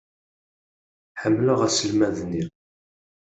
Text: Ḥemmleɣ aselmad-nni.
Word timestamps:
Ḥemmleɣ 1.21 1.59
aselmad-nni. 1.67 2.43